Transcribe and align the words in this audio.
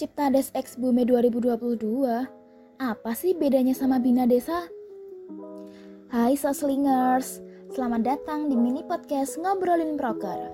Ciptades 0.00 0.48
X 0.56 0.80
Bume 0.80 1.04
2022. 1.04 1.76
Apa 2.80 3.12
sih 3.12 3.36
bedanya 3.36 3.76
sama 3.76 4.00
Bina 4.00 4.24
Desa? 4.24 4.64
Hai 6.08 6.40
Soslingers, 6.40 7.44
selamat 7.76 8.08
datang 8.08 8.48
di 8.48 8.56
mini 8.56 8.80
podcast 8.80 9.36
Ngobrolin 9.36 10.00
Proker. 10.00 10.48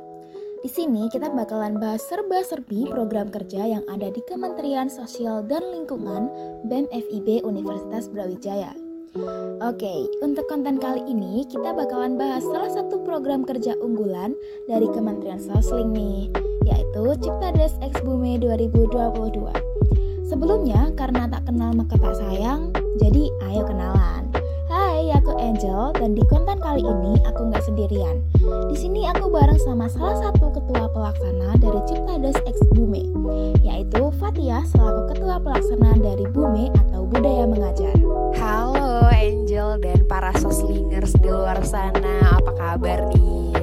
Di 0.66 0.70
sini 0.74 1.06
kita 1.14 1.30
bakalan 1.30 1.78
bahas 1.78 2.02
serba-serbi 2.10 2.90
program 2.90 3.30
kerja 3.30 3.78
yang 3.78 3.86
ada 3.86 4.10
di 4.10 4.18
Kementerian 4.26 4.90
Sosial 4.90 5.46
dan 5.46 5.62
Lingkungan 5.62 6.26
BEM 6.66 6.90
FIB 6.90 7.46
Universitas 7.46 8.10
Brawijaya. 8.10 8.85
Oke, 9.64 10.12
untuk 10.20 10.44
konten 10.44 10.76
kali 10.76 11.00
ini 11.08 11.48
kita 11.48 11.72
bakalan 11.72 12.20
bahas 12.20 12.44
salah 12.44 12.68
satu 12.68 13.00
program 13.00 13.48
kerja 13.48 13.72
unggulan 13.80 14.36
dari 14.68 14.84
Kementerian 14.92 15.40
Sosling 15.40 15.88
nih, 15.96 16.28
yaitu 16.68 17.02
Ciptades 17.24 17.80
X 17.80 17.96
Bume 18.04 18.36
2022. 18.36 19.48
Sebelumnya, 20.28 20.92
karena 21.00 21.24
tak 21.32 21.48
kenal 21.48 21.72
maka 21.72 21.96
tak 21.96 22.12
sayang, 22.12 22.68
jadi 23.00 23.32
ayo 23.48 23.64
kenalan. 23.64 24.28
Hai, 24.68 25.08
aku 25.16 25.32
Angel 25.40 25.96
dan 25.96 26.12
di 26.12 26.20
konten 26.28 26.60
kali 26.60 26.84
ini 26.84 27.16
aku 27.24 27.48
nggak 27.48 27.64
sendirian. 27.64 28.20
Di 28.68 28.76
sini 28.76 29.08
aku 29.08 29.32
bareng 29.32 29.56
sama 29.64 29.88
salah 29.88 30.28
satu 30.28 30.52
ketua 30.52 30.92
pelaksana 30.92 31.56
dari 31.56 31.80
Ciptades 31.88 32.36
X 32.44 32.60
Bume, 32.76 33.00
yaitu 33.64 34.12
Fatia 34.20 34.60
selaku 34.68 35.16
ketua 35.16 35.40
pelaksana 35.40 35.96
dari 36.04 36.28
Bume 36.28 36.68
atau 36.68 36.85
Budaya 37.06 37.46
Mengajar. 37.46 37.94
Halo 38.34 39.06
Angel 39.14 39.78
dan 39.78 40.02
para 40.10 40.34
soslingers 40.42 41.14
di 41.22 41.30
luar 41.30 41.62
sana, 41.62 42.34
apa 42.34 42.50
kabar 42.58 43.06
nih? 43.14 43.54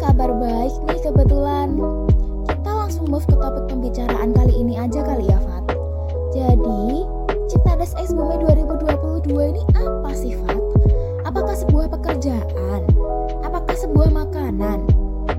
Kabar 0.00 0.32
baik 0.40 0.72
nih 0.88 1.00
kebetulan. 1.04 1.76
Kita 2.48 2.70
langsung 2.72 3.12
move 3.12 3.28
ke 3.28 3.36
topik 3.36 3.68
pembicaraan 3.68 4.32
kali 4.32 4.54
ini 4.64 4.80
aja 4.80 5.04
kali 5.04 5.28
ya, 5.28 5.36
Fat. 5.44 5.76
Jadi, 6.32 7.04
Ciptades 7.52 7.92
X 8.00 8.16
Bumi 8.16 8.40
2022 8.48 9.28
ini 9.28 9.62
apa 9.76 10.10
sih, 10.16 10.32
Fat? 10.40 10.60
Apakah 11.28 11.52
sebuah 11.52 11.92
pekerjaan? 11.92 12.80
Apakah 13.44 13.76
sebuah 13.76 14.08
makanan? 14.08 14.88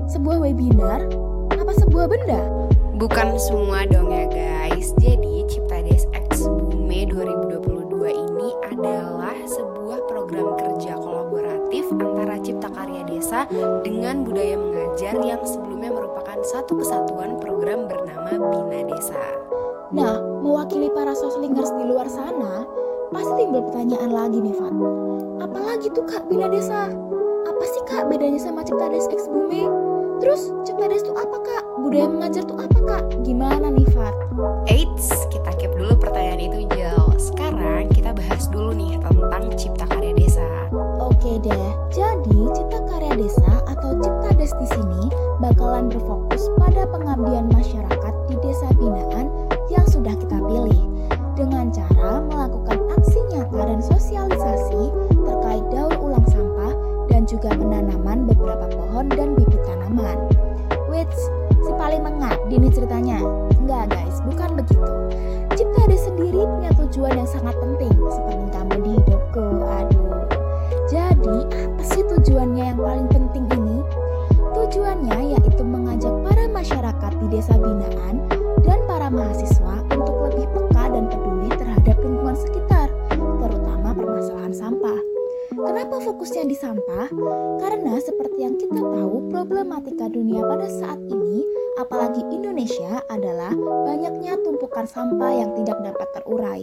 Sebuah 0.06 0.46
webinar? 0.46 1.10
Apa 1.58 1.74
sebuah 1.74 2.06
benda? 2.06 2.42
Bukan 3.02 3.34
semua 3.34 3.82
dong 3.90 4.14
ya 4.14 4.30
guys. 4.30 4.94
Jadi 5.02 5.42
Ciptades 5.50 5.71
dengan 13.84 14.24
Budaya 14.24 14.56
Mengajar 14.56 15.14
yang 15.20 15.42
sebelumnya 15.44 15.92
merupakan 15.92 16.38
satu 16.42 16.76
kesatuan 16.80 17.36
program 17.38 17.84
bernama 17.86 18.32
Bina 18.32 18.88
Desa. 18.88 19.22
Nah, 19.92 20.20
mewakili 20.40 20.88
para 20.96 21.12
soslingers 21.12 21.68
di 21.76 21.84
luar 21.84 22.08
sana, 22.08 22.64
pasti 23.12 23.44
timbul 23.44 23.68
pertanyaan 23.68 24.08
lagi 24.08 24.40
nih, 24.40 24.56
Fat. 24.56 24.72
Apalagi 25.44 25.86
tuh 25.92 26.04
Kak 26.08 26.24
Bina 26.32 26.48
Desa? 26.48 26.88
Apa 27.44 27.64
sih 27.68 27.82
Kak 27.84 28.08
bedanya 28.08 28.40
sama 28.40 28.64
Ciptades 28.64 29.04
X 29.12 29.28
Bumi? 29.28 29.68
Terus 30.24 30.54
Ciptades 30.64 31.04
tuh 31.04 31.12
apa 31.18 31.36
Kak? 31.44 31.64
Budaya 31.84 32.08
mengajar 32.08 32.46
tuh 32.48 32.56
apa 32.56 32.78
Kak? 32.88 33.04
Gimana 33.26 33.68
nih, 33.68 33.84
Fat? 33.92 34.16
Eits, 34.70 35.12
kita 35.28 35.50
keep 35.60 35.74
dulu 35.76 35.92
pertanyaan 36.00 36.40
itu 36.40 36.64
Jel. 36.72 37.04
Sekarang 37.20 37.92
kita 37.92 38.16
bahas 38.16 38.48
dulu 38.48 38.72
nih 38.72 38.96
tentang 39.02 39.44
Cipta 39.60 39.84
Karya 39.90 40.16
Desa. 40.16 40.48
Oke 41.02 41.34
deh, 41.42 41.68
jadi 41.90 42.38
Cipta 42.54 42.78
Karya 42.86 43.18
Desa 43.18 43.50
atau 43.66 43.90
Ciptades 43.98 44.54
di 44.54 44.66
sini 44.70 45.10
bakalan 45.42 45.90
berfokus 45.90 46.46
pada 46.62 46.86
pengabdian 46.94 47.50
masyarakat 47.50 48.14
di 48.30 48.38
desa 48.38 48.70
binaan 48.78 49.26
yang 49.66 49.82
sudah 49.90 50.14
kita 50.14 50.38
pilih 50.38 50.82
dengan 51.34 51.74
cara 51.74 52.22
melakukan 52.22 52.86
aksi 52.94 53.18
nyata 53.34 53.60
dan 53.66 53.80
sosialisasi 53.82 54.82
terkait 55.26 55.64
daur 55.74 55.90
ulang 55.98 56.26
sampah 56.30 56.70
dan 57.10 57.26
juga 57.26 57.50
penanaman 57.50 58.30
beberapa 58.30 58.70
pohon 58.70 59.10
dan 59.10 59.34
bibit 59.34 59.58
tanaman. 59.66 60.30
Wits, 60.86 61.18
si 61.66 61.70
paling 61.82 62.06
mengabdi 62.06 62.62
nih 62.62 62.70
ceritanya. 62.70 63.18
Enggak 63.58 63.90
guys, 63.90 64.22
bukan 64.22 64.54
begitu. 64.54 64.86
Ciptades 65.58 66.06
sendiri 66.06 66.46
punya 66.46 66.70
tujuan 66.78 67.18
yang 67.18 67.26
sangat 67.26 67.58
penting 67.58 67.90
seperti 67.90 68.46
kamu 68.54 68.76
di 68.86 68.91
di 77.22 77.38
desa 77.38 77.54
binaan 77.54 78.26
dan 78.66 78.78
para 78.90 79.06
mahasiswa 79.06 79.86
untuk 79.94 80.16
lebih 80.26 80.46
peka 80.50 80.84
dan 80.90 81.06
peduli 81.06 81.50
terhadap 81.54 81.96
lingkungan 82.02 82.34
sekitar, 82.34 82.90
terutama 83.14 83.94
permasalahan 83.94 84.54
sampah. 84.54 84.98
Kenapa 85.52 86.00
fokusnya 86.02 86.48
di 86.48 86.56
sampah? 86.58 87.12
Karena 87.62 88.00
seperti 88.02 88.42
yang 88.42 88.58
kita 88.58 88.78
tahu, 88.78 89.30
problematika 89.30 90.10
dunia 90.10 90.42
pada 90.42 90.66
saat 90.66 90.98
ini, 91.06 91.44
apalagi 91.78 92.24
Indonesia, 92.32 93.04
adalah 93.06 93.52
banyaknya 93.86 94.40
tumpukan 94.42 94.88
sampah 94.88 95.30
yang 95.30 95.50
tidak 95.62 95.78
dapat 95.84 96.08
terurai. 96.16 96.62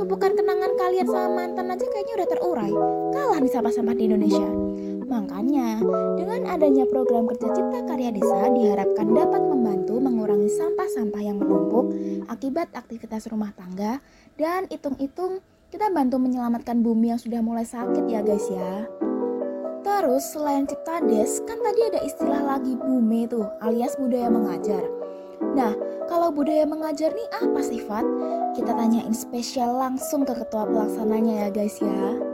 Tumpukan 0.00 0.32
kenangan 0.38 0.72
kalian 0.78 1.08
sama 1.10 1.28
mantan 1.34 1.72
aja 1.74 1.84
kayaknya 1.84 2.14
udah 2.22 2.28
terurai, 2.30 2.72
kalah 3.12 3.38
nih 3.42 3.52
sampah-sampah 3.52 3.96
di 3.96 4.04
Indonesia. 4.08 4.48
Makanya, 5.12 5.84
dengan 6.16 6.48
adanya 6.48 6.88
program 6.88 7.28
kerja 7.28 7.52
Cipta 7.52 7.84
Karya 7.84 8.16
Desa 8.16 8.48
diharapkan 8.48 9.12
dapat 9.12 9.44
membantu 9.44 10.00
mengurangi 10.00 10.48
sampah-sampah 10.48 11.20
yang 11.20 11.36
menumpuk 11.36 11.92
akibat 12.32 12.72
aktivitas 12.72 13.28
rumah 13.28 13.52
tangga 13.52 14.00
dan 14.40 14.64
hitung-hitung 14.72 15.44
kita 15.68 15.92
bantu 15.92 16.16
menyelamatkan 16.16 16.80
bumi 16.80 17.12
yang 17.12 17.20
sudah 17.20 17.44
mulai 17.44 17.68
sakit 17.68 18.08
ya 18.08 18.24
guys 18.24 18.48
ya. 18.48 18.88
Terus 19.84 20.32
selain 20.32 20.64
Ciptades, 20.64 21.44
kan 21.44 21.60
tadi 21.60 21.80
ada 21.92 22.00
istilah 22.00 22.56
lagi 22.56 22.72
bume 22.72 23.28
tuh, 23.28 23.44
alias 23.60 23.92
budaya 24.00 24.32
mengajar. 24.32 24.80
Nah, 25.52 25.76
kalau 26.08 26.32
budaya 26.32 26.64
mengajar 26.64 27.12
nih 27.12 27.28
apa 27.36 27.60
sifat? 27.60 28.04
Kita 28.56 28.72
tanyain 28.72 29.12
spesial 29.12 29.76
langsung 29.76 30.24
ke 30.24 30.32
ketua 30.32 30.64
pelaksananya 30.64 31.44
ya 31.44 31.48
guys 31.52 31.76
ya. 31.84 32.31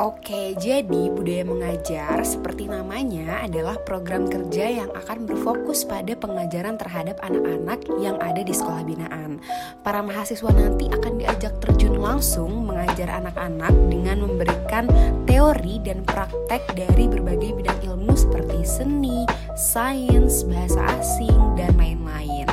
Oke, 0.00 0.56
jadi 0.56 1.12
budaya 1.12 1.44
mengajar 1.44 2.24
seperti 2.24 2.72
namanya 2.72 3.44
adalah 3.44 3.76
program 3.84 4.32
kerja 4.32 4.80
yang 4.80 4.88
akan 4.96 5.28
berfokus 5.28 5.84
pada 5.84 6.16
pengajaran 6.16 6.80
terhadap 6.80 7.20
anak-anak 7.20 7.84
yang 8.00 8.16
ada 8.16 8.40
di 8.40 8.48
sekolah 8.48 8.80
binaan. 8.80 9.44
Para 9.84 10.00
mahasiswa 10.00 10.56
nanti 10.56 10.88
akan 10.88 11.20
diajak 11.20 11.52
terjun 11.60 12.00
langsung 12.00 12.64
mengajar 12.64 13.12
anak-anak 13.12 13.76
dengan 13.92 14.24
memberikan 14.24 14.88
teori 15.28 15.76
dan 15.84 16.00
praktek 16.08 16.64
dari 16.72 17.04
berbagai 17.04 17.60
bidang 17.60 17.92
ilmu 17.92 18.16
seperti 18.16 18.64
seni, 18.64 19.28
sains, 19.52 20.48
bahasa 20.48 20.80
asing, 20.96 21.60
dan 21.60 21.76
lain-lain. 21.76 22.48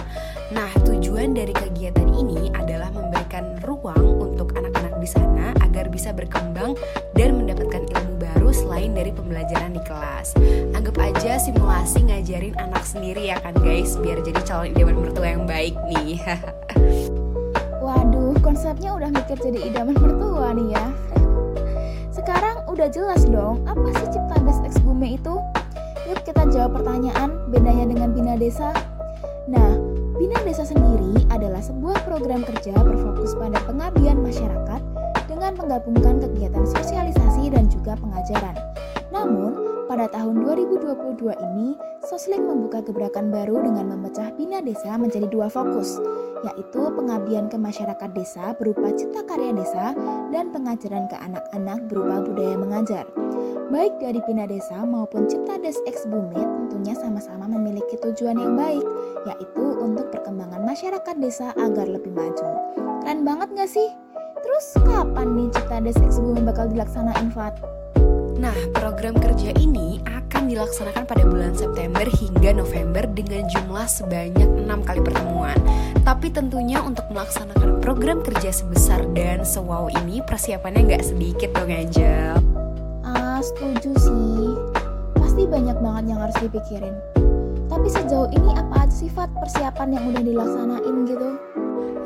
Nah, 0.51 0.67
tujuan 0.83 1.31
dari 1.31 1.55
kegiatan 1.55 2.11
ini 2.11 2.51
adalah 2.51 2.91
memberikan 2.91 3.55
ruang 3.63 4.19
untuk 4.19 4.51
anak-anak 4.51 4.66
di 5.07 5.15
sana 5.15 5.55
agar 5.63 5.87
bisa 5.87 6.11
berkembang 6.11 6.75
dan 7.15 7.39
mendapatkan 7.39 7.79
ilmu 7.79 8.19
baru 8.19 8.51
selain 8.51 8.91
dari 8.91 9.15
pembelajaran 9.15 9.71
di 9.71 9.79
kelas. 9.87 10.35
Anggap 10.75 10.99
aja 10.99 11.39
simulasi 11.39 12.11
ngajarin 12.11 12.59
anak 12.59 12.83
sendiri 12.83 13.31
ya 13.31 13.39
kan 13.39 13.55
guys, 13.55 13.95
biar 14.03 14.19
jadi 14.19 14.43
calon 14.43 14.75
idaman 14.75 14.99
mertua 14.99 15.31
yang 15.31 15.47
baik 15.47 15.79
nih. 15.87 16.19
Waduh, 17.87 18.35
konsepnya 18.43 18.99
udah 18.99 19.07
mikir 19.07 19.39
jadi 19.39 19.71
idaman 19.71 19.95
mertua 19.95 20.51
nih 20.51 20.75
ya. 20.75 20.85
Sekarang 22.11 22.67
udah 22.67 22.91
jelas 22.91 23.23
dong, 23.23 23.63
apa 23.63 23.87
sih 23.95 24.11
Ciptades 24.11 24.59
X 24.67 24.83
Bume 24.83 25.15
itu? 25.15 25.39
Yuk 26.11 26.19
kita 26.27 26.51
jawab 26.51 26.83
pertanyaan 26.83 27.31
bedanya 27.47 27.95
dengan 27.95 28.11
Bina 28.11 28.35
Desa. 28.35 28.75
Nah, 29.47 29.71
Bina 30.19 30.35
Desa 30.43 30.67
sendiri 30.67 31.23
adalah 31.31 31.63
sebuah 31.63 32.03
program 32.03 32.43
kerja 32.43 32.75
berfokus 32.75 33.39
pada 33.39 33.63
pengabdian 33.63 34.19
masyarakat 34.19 34.86
dengan 35.47 35.63
menggabungkan 35.63 36.19
kegiatan 36.19 36.67
sosialisasi 36.67 37.47
dan 37.55 37.71
juga 37.71 37.95
pengajaran. 37.95 38.51
Namun, 39.15 39.55
pada 39.87 40.11
tahun 40.11 40.43
2022 40.43 41.31
ini, 41.31 41.79
Sosling 42.03 42.43
membuka 42.43 42.83
gebrakan 42.83 43.31
baru 43.31 43.63
dengan 43.63 43.95
memecah 43.95 44.35
Bina 44.35 44.59
Desa 44.59 44.99
menjadi 44.99 45.23
dua 45.31 45.47
fokus, 45.47 46.03
yaitu 46.43 46.91
pengabdian 46.91 47.47
ke 47.47 47.55
masyarakat 47.55 48.11
desa 48.11 48.51
berupa 48.59 48.91
cipta 48.91 49.23
karya 49.23 49.55
desa 49.55 49.95
dan 50.35 50.51
pengajaran 50.51 51.07
ke 51.07 51.15
anak-anak 51.15 51.79
berupa 51.87 52.27
budaya 52.27 52.55
mengajar. 52.59 53.05
Baik 53.71 53.95
dari 54.03 54.19
Bina 54.27 54.51
Desa 54.51 54.83
maupun 54.83 55.31
Ciptades 55.31 55.79
X 55.87 56.03
Bumi 56.11 56.43
tentunya 56.67 56.91
sama-sama 56.95 57.47
memiliki 57.47 57.95
tujuan 58.03 58.35
yang 58.35 58.59
baik, 58.59 58.83
yaitu 59.31 59.63
untuk 59.79 60.11
perkembangan 60.11 60.67
masyarakat 60.67 61.15
desa 61.23 61.55
agar 61.55 61.87
lebih 61.87 62.11
maju. 62.11 62.47
Keren 63.03 63.23
banget 63.23 63.47
gak 63.55 63.71
sih? 63.71 64.06
Terus 64.37 64.65
kapan 64.85 65.27
nih 65.33 65.47
Ciptades 65.49 65.97
X 65.97 66.21
Bumi 66.21 66.41
bakal 66.45 66.69
dilaksanain, 66.69 67.33
Fat? 67.33 67.57
Nah, 68.37 68.53
program 68.69 69.17
kerja 69.17 69.49
ini 69.57 69.97
akan 70.05 70.45
dilaksanakan 70.45 71.09
pada 71.09 71.25
bulan 71.25 71.57
September 71.57 72.05
hingga 72.05 72.53
November 72.53 73.09
dengan 73.09 73.49
jumlah 73.49 73.89
sebanyak 73.89 74.45
6 74.61 74.85
kali 74.85 75.01
pertemuan. 75.01 75.57
Tapi 76.05 76.29
tentunya 76.29 76.77
untuk 76.85 77.09
melaksanakan 77.09 77.81
program 77.81 78.21
kerja 78.21 78.53
sebesar 78.53 79.09
dan 79.17 79.41
sewow 79.41 79.89
ini 79.89 80.21
persiapannya 80.21 80.85
nggak 80.85 81.03
sedikit 81.03 81.49
dong 81.57 81.73
Angel. 81.73 82.37
Ah, 83.01 83.41
setuju 83.41 83.91
sih. 83.97 84.53
Pasti 85.17 85.49
banyak 85.49 85.81
banget 85.81 86.13
yang 86.13 86.21
harus 86.21 86.37
dipikirin. 86.37 86.93
Tapi 87.67 87.87
sejauh 87.89 88.29
ini 88.37 88.53
apa 88.53 88.85
aja 88.85 88.93
sifat 88.93 89.33
persiapan 89.33 89.97
yang 89.97 90.03
udah 90.13 90.21
dilaksanain 90.21 90.95
gitu? 91.09 91.29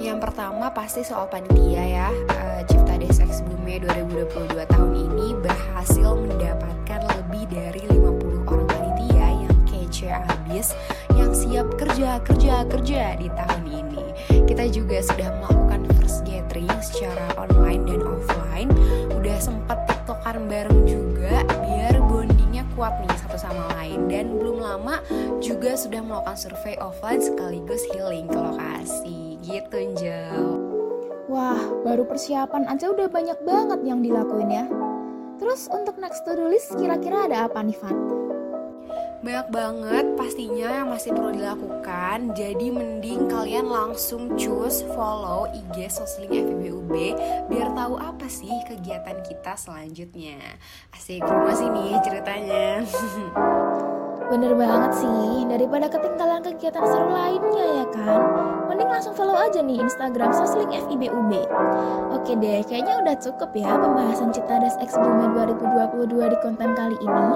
Yang 0.01 0.17
pertama 0.33 0.73
pasti 0.73 1.05
soal 1.05 1.29
panitia 1.29 1.85
ya. 1.85 2.09
Uh, 2.33 2.65
Cipta 2.65 2.97
Desa 2.97 3.21
X 3.21 3.45
Bume 3.45 3.77
2022 3.85 4.57
tahun 4.65 4.91
ini 4.97 5.37
berhasil 5.37 6.17
mendapatkan 6.17 7.05
lebih 7.05 7.45
dari 7.53 7.85
50 7.85 8.49
orang 8.49 8.65
panitia 8.65 9.45
yang 9.45 9.57
kece 9.69 10.09
abis 10.09 10.73
yang 11.13 11.29
siap 11.37 11.69
kerja 11.77 12.17
kerja 12.25 12.65
kerja 12.65 13.13
di 13.21 13.29
tahun 13.29 13.63
ini. 13.69 14.05
Kita 14.49 14.73
juga 14.73 15.05
sudah 15.05 15.29
melakukan 15.37 15.85
first 16.01 16.25
gathering 16.25 16.73
secara 16.81 17.37
online 17.37 17.85
dan 17.85 18.01
offline. 18.01 18.73
Udah 19.13 19.37
sempat 19.37 19.85
tiktokan 19.85 20.49
bareng 20.49 20.81
juga 20.89 21.45
biar 21.61 22.01
bondingnya 22.09 22.65
kuat 22.73 22.97
nih 23.05 23.13
satu 23.21 23.37
sama 23.37 23.69
lain 23.77 24.09
dan 24.09 24.33
belum 24.33 24.65
lama 24.65 24.97
juga 25.45 25.77
sudah 25.77 26.01
melakukan 26.01 26.41
survei 26.41 26.73
offline 26.81 27.21
sekaligus 27.21 27.85
healing 27.93 28.25
ke 28.25 28.39
lokasi 28.41 29.30
gitu 29.51 29.75
Angel 29.75 30.71
Wah, 31.31 31.63
baru 31.87 32.03
persiapan 32.03 32.67
aja 32.67 32.91
udah 32.91 33.07
banyak 33.07 33.39
banget 33.47 33.79
yang 33.87 34.03
dilakuin 34.03 34.51
ya. 34.51 34.67
Terus 35.39 35.71
untuk 35.71 35.95
next 35.95 36.27
to 36.27 36.35
do 36.35 36.51
list 36.51 36.75
kira-kira 36.75 37.23
ada 37.23 37.47
apa 37.47 37.63
nih 37.63 37.77
Fat? 37.79 37.95
Banyak 39.21 39.47
banget 39.53 40.05
pastinya 40.17 40.81
yang 40.81 40.89
masih 40.89 41.13
perlu 41.13 41.29
dilakukan 41.29 42.33
Jadi 42.33 42.73
mending 42.73 43.29
kalian 43.29 43.69
langsung 43.69 44.33
choose 44.33 44.81
follow 44.97 45.45
IG 45.53 45.93
Sosling 45.93 46.33
FIBUB 46.33 46.93
Biar 47.45 47.69
tahu 47.77 48.01
apa 48.01 48.25
sih 48.25 48.49
kegiatan 48.65 49.21
kita 49.21 49.53
selanjutnya 49.53 50.41
Asik 50.89 51.21
rumah 51.21 51.53
sini 51.53 52.01
ceritanya 52.01 52.81
Bener 54.31 54.55
banget 54.55 55.03
sih, 55.03 55.43
daripada 55.43 55.91
ketinggalan 55.91 56.39
kegiatan 56.39 56.87
seru 56.87 57.11
lainnya 57.11 57.83
ya 57.83 57.85
kan? 57.91 58.21
Mending 58.71 58.87
langsung 58.87 59.11
follow 59.11 59.35
aja 59.35 59.59
nih 59.59 59.83
Instagram 59.83 60.31
Sosling 60.31 60.71
FIBUB 60.71 61.51
Oke 62.15 62.39
deh, 62.39 62.63
kayaknya 62.63 63.03
udah 63.03 63.19
cukup 63.19 63.51
ya 63.51 63.75
pembahasan 63.75 64.31
Citadas 64.31 64.79
X 64.79 64.95
Bumi 64.95 65.35
2022 65.35 66.31
di 66.31 66.37
konten 66.39 66.71
kali 66.79 66.95
ini. 67.03 67.27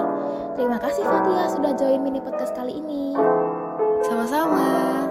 Terima 0.56 0.80
kasih 0.80 1.04
Fatia 1.04 1.52
sudah 1.52 1.76
join 1.76 2.00
mini 2.00 2.16
podcast 2.16 2.56
kali 2.56 2.80
ini. 2.80 3.12
Sama-sama. 4.00 5.04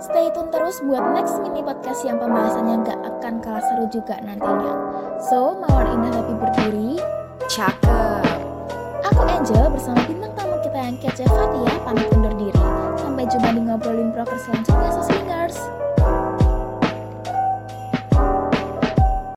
Stay 0.00 0.32
tune 0.32 0.48
terus 0.48 0.80
buat 0.88 1.04
next 1.12 1.36
mini 1.44 1.60
podcast 1.60 2.00
yang 2.08 2.16
pembahasannya 2.16 2.80
gak 2.80 3.00
akan 3.12 3.44
kalah 3.44 3.60
seru 3.60 3.84
juga 3.92 4.16
nantinya. 4.24 4.72
So, 5.20 5.52
mawar 5.60 5.84
indah 5.84 6.16
tapi 6.16 6.32
berdiri. 6.32 6.96
Cakep. 7.44 8.24
Aku 9.12 9.20
Angel 9.28 9.68
bersama 9.68 10.00
bintang 10.86 11.02
tamu 11.02 11.26
kita 11.26 11.26
yang 11.26 11.26
kece 11.26 11.26
Fatia 11.26 11.74
pamit 11.82 12.06
undur 12.14 12.34
diri. 12.38 12.62
Sampai 12.98 13.24
jumpa 13.26 13.48
di 13.54 13.60
ngobrolin 13.66 14.08
broker 14.14 14.38
selanjutnya, 14.38 14.90
Soslingers. 14.94 15.58